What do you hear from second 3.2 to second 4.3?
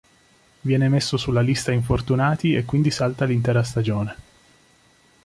l'intera stagione.